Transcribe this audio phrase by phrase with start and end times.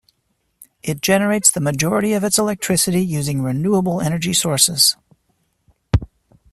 [0.81, 4.97] It generates the majority of its electricity using renewable energy sources.